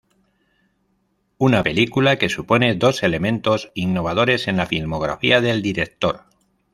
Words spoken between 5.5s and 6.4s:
director.